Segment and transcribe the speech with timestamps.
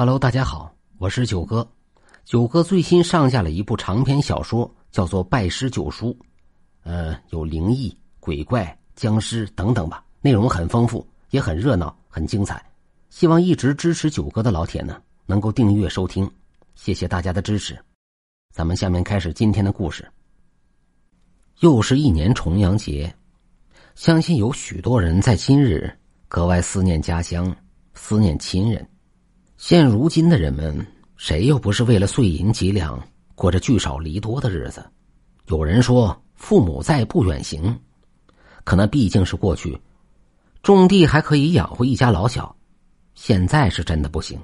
[0.00, 1.68] Hello，大家好，我是九哥。
[2.24, 6.12] 九哥最新上架了一部长篇小说，叫做《拜师九叔》，
[6.84, 12.64] 呃，有灵异、鬼怪、僵尸等等吧，内容很丰富，也很热闹，很精彩。
[13.10, 16.30] 希望一直支持九哥的老铁呢，能够订阅收听，
[16.76, 17.76] 谢谢大家的支持。
[18.54, 20.08] 咱们下面开始今天的故事。
[21.58, 23.12] 又是一年重阳节，
[23.96, 25.92] 相信有许多人在今日
[26.28, 27.52] 格外思念家乡，
[27.94, 28.88] 思念亲人。
[29.58, 30.86] 现如今的人们，
[31.16, 33.02] 谁又不是为了碎银几两，
[33.34, 34.88] 过着聚少离多的日子？
[35.46, 37.76] 有人说父母在不远行，
[38.62, 39.76] 可那毕竟是过去，
[40.62, 42.54] 种地还可以养活一家老小，
[43.16, 44.40] 现在是真的不行。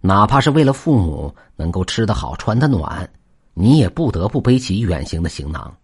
[0.00, 3.12] 哪怕是为了父母能够吃得好、穿得暖，
[3.52, 5.76] 你也不得不背起远行的行囊。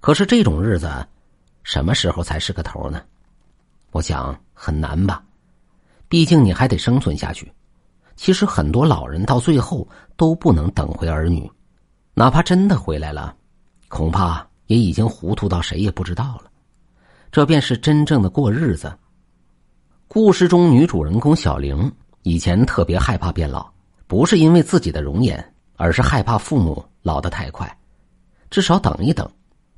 [0.00, 1.06] 可是这种日子，
[1.62, 3.02] 什么时候才是个头呢？
[3.90, 5.22] 我想很难吧。
[6.14, 7.52] 毕竟你还得生存下去。
[8.14, 9.84] 其实很多老人到最后
[10.16, 11.50] 都不能等回儿女，
[12.14, 13.34] 哪怕真的回来了，
[13.88, 16.44] 恐怕也已经糊涂到谁也不知道了。
[17.32, 18.96] 这便是真正的过日子。
[20.06, 21.90] 故事中女主人公小玲
[22.22, 23.68] 以前特别害怕变老，
[24.06, 27.76] 不是因为自己的容颜，而是害怕父母老得太快。
[28.50, 29.28] 至少等一等，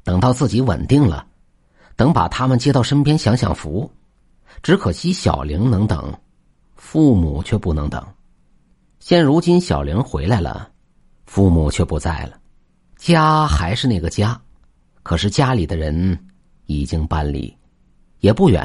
[0.04, 1.26] 等到自己稳定了，
[1.96, 3.90] 等把他们接到身边享享福。
[4.62, 6.14] 只可惜小玲能等。
[6.88, 8.00] 父母却不能等，
[9.00, 10.70] 现如今小玲回来了，
[11.26, 12.38] 父母却不在了，
[12.94, 14.40] 家还是那个家，
[15.02, 16.16] 可是家里的人
[16.66, 17.52] 已经搬离，
[18.20, 18.64] 也不远，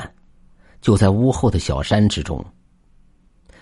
[0.81, 2.45] 就在屋后的小山之中。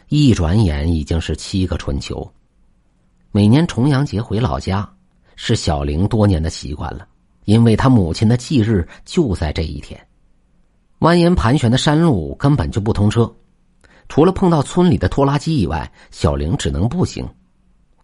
[0.10, 2.30] 一转眼已经是七个春秋，
[3.32, 4.88] 每年重阳节回老家
[5.38, 7.08] 是小玲多年的习惯了，
[7.46, 9.98] 因为她母亲的忌日就在这一天。
[11.00, 13.34] 蜿蜒盘旋的山路根本就不通车。
[14.10, 17.26] 除了碰到村里的拖拉机以外，小玲只能步行。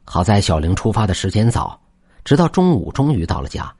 [0.05, 1.77] 好在小玲出发的时间早，
[2.23, 3.75] 直到中午终于到了家。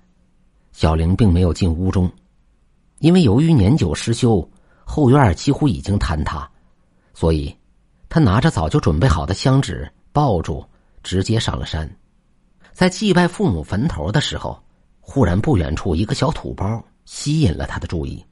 [0.73, 2.11] 小玲并没有进屋中，
[2.98, 4.49] 因为由于年久失修，
[4.83, 6.49] 后院几乎已经坍塌，
[7.14, 7.55] 所以
[8.10, 10.66] 他拿着早就准备好的香纸，抱住，
[11.04, 11.89] 直接上了山。
[12.73, 14.60] 在祭拜父母坟头的时候，
[14.99, 18.26] 忽然不远处一个小土包吸引了他的注意，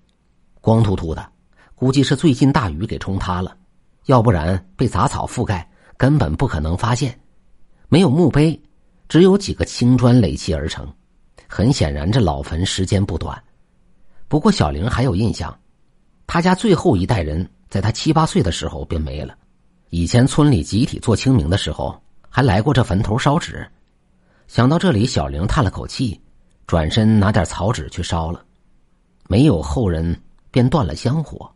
[0.59, 1.25] 光秃秃的，
[1.75, 3.55] 估计是最近大雨给冲塌了。
[4.05, 7.17] 要不然被杂草覆盖，根本不可能发现。
[7.89, 8.59] 没有墓碑，
[9.07, 10.87] 只有几个青砖垒砌而成。
[11.47, 13.41] 很显然，这老坟时间不短。
[14.27, 15.55] 不过小玲还有印象，
[16.25, 19.35] 他家最后一代人在他七八岁的时候便没了。
[19.89, 21.95] 以前村里集体做清明的时候，
[22.27, 23.65] 还来过这坟头烧纸。
[24.47, 26.19] 想到这里，小玲叹了口气，
[26.65, 28.43] 转身拿点草纸去烧了。
[29.27, 31.49] 没有后人，便断了香火。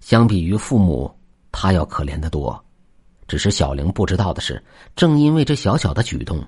[0.00, 1.10] 相比于父母。
[1.52, 2.64] 他要可怜的多，
[3.26, 4.62] 只是小玲不知道的是，
[4.94, 6.44] 正因为这小小的举动，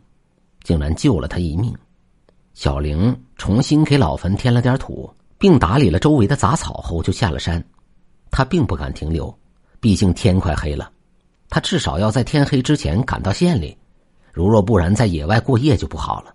[0.63, 1.75] 竟然救了他一命。
[2.55, 7.65] 小玲重新给老坟添了点土，并打理了周围的杂草后，就下了山。
[8.31, 9.35] 他并不敢停留，
[9.81, 10.91] 毕竟天快黑了，
[11.49, 13.77] 他至少要在天黑之前赶到县里。
[14.33, 16.35] 如若不然，在野外过夜就不好了。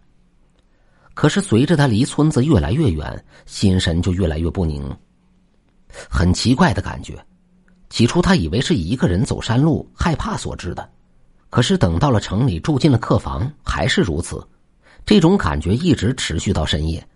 [1.15, 4.95] 可是随着他离村子越来越远，心神就越来越不宁，
[6.07, 7.17] 很奇怪的感觉。
[7.89, 10.89] 起初，他以为是一个人走山路害怕所致的，
[11.49, 14.45] 可是等到了城里，住进了客房，还是如此。
[15.05, 17.07] 这种感觉一直持续到深夜。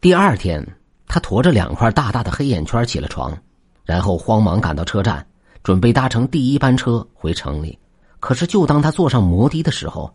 [0.00, 0.64] 第二天，
[1.06, 3.36] 他驮着两块大大的黑眼圈起了床，
[3.84, 5.26] 然后慌忙赶到车站，
[5.62, 7.78] 准备搭乘第一班车回城里。
[8.20, 10.12] 可是，就当他坐上摩的的时候，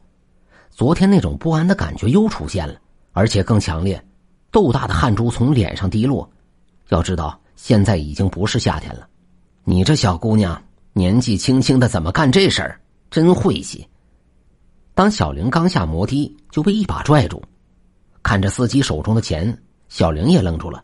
[0.70, 2.76] 昨天那种不安的感觉又出现了，
[3.14, 4.00] 而且更强烈，
[4.52, 6.30] 豆大的汗珠从脸上滴落。
[6.90, 9.08] 要知道，现在已经不是夏天了。
[9.66, 12.78] 你这小姑娘年纪轻轻的，怎么干这事儿？
[13.10, 13.88] 真晦气！
[14.94, 17.42] 当小玲刚下摩的，就被一把拽住。
[18.22, 19.58] 看着司机手中的钱，
[19.88, 20.84] 小玲也愣住了。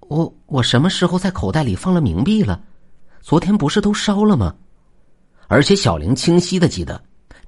[0.00, 2.58] 我我什么时候在口袋里放了冥币了？
[3.20, 4.54] 昨天不是都烧了吗？
[5.46, 6.98] 而且小玲清晰的记得，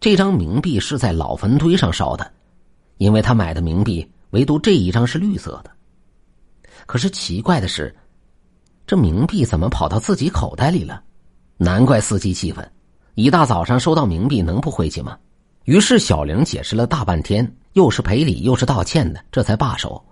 [0.01, 2.31] 这张冥币是在老坟堆上烧的，
[2.99, 5.71] 因为他买的冥币唯独这一张是绿色的。
[6.85, 7.97] 可是奇怪的是。
[8.91, 11.01] 这冥币怎么跑到自己口袋里了？
[11.59, 12.69] 难怪司机气愤。
[13.15, 15.17] 一大早上收到冥币，能不晦气吗？
[15.63, 20.05] 于是小玲解释了大半天，又是赔礼又是道歉的，这才罢手。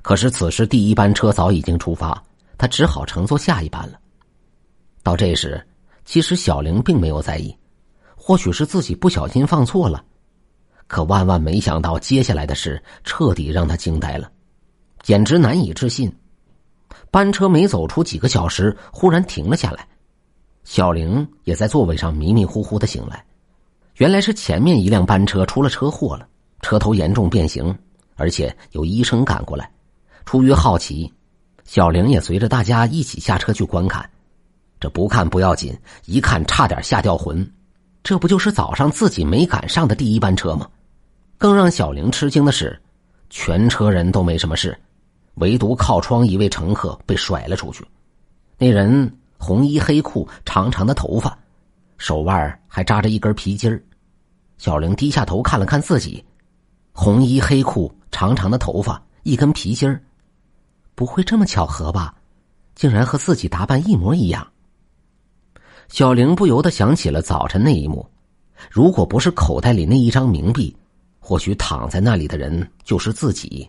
[0.00, 2.24] 可是此时第一班车早已经出发，
[2.56, 4.00] 他只好乘坐下一班了。
[5.02, 5.62] 到这时，
[6.06, 7.54] 其实小玲并没有在意，
[8.16, 10.02] 或许是自己不小心放错了。
[10.86, 14.32] 可万万没想到，接下来的事彻底让他惊呆了，
[15.02, 16.10] 简直难以置信。
[17.10, 19.86] 班车没走出几个小时，忽然停了下来。
[20.64, 23.24] 小玲也在座位上迷迷糊糊的醒来，
[23.96, 26.26] 原来是前面一辆班车出了车祸了，
[26.62, 27.76] 车头严重变形，
[28.16, 29.70] 而且有医生赶过来。
[30.24, 31.12] 出于好奇，
[31.64, 34.08] 小玲也随着大家一起下车去观看。
[34.80, 35.76] 这不看不要紧，
[36.06, 37.46] 一看差点吓掉魂。
[38.02, 40.68] 这不就是早上自己没赶上的第一班车吗？
[41.36, 42.80] 更让小玲吃惊的是，
[43.28, 44.78] 全车人都没什么事，
[45.34, 47.84] 唯独靠窗一位乘客被甩了出去。
[48.58, 51.36] 那人红衣黑裤，长长的头发，
[51.98, 53.82] 手腕还扎着一根皮筋。
[54.58, 56.24] 小玲低下头看了看自己，
[56.92, 60.00] 红衣黑裤，长长的头发，一根皮筋，
[60.94, 62.14] 不会这么巧合吧？
[62.74, 64.46] 竟然和自己打扮一模一样。
[65.88, 68.08] 小玲不由得想起了早晨那一幕，
[68.70, 70.74] 如果不是口袋里那一张冥币，
[71.18, 73.68] 或许躺在那里的人就是自己。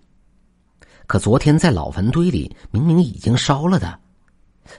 [1.08, 4.00] 可昨天在老坟堆里明明已经烧了的，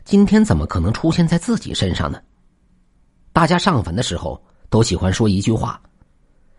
[0.05, 2.21] 今天怎么可能出现在自己身上呢？
[3.33, 5.81] 大家上坟的时候都喜欢说一句话：“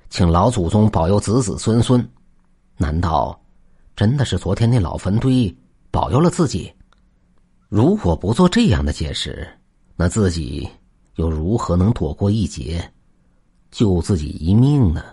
[0.09, 2.07] 请老祖宗保佑子子孙孙。”
[2.77, 3.39] 难道
[3.95, 5.53] 真的是昨天那老坟堆
[5.89, 6.71] 保佑了自己？
[7.67, 9.45] 如果不做这样的解释，
[9.95, 10.69] 那自己
[11.15, 12.89] 又如何能躲过一劫，
[13.71, 15.03] 救自己一命呢？